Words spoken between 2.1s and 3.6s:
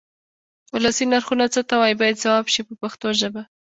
ځواب شي په پښتو ژبه.